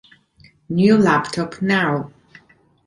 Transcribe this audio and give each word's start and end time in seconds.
New 0.67 0.97
laptop 0.97 1.61
now 1.61 2.11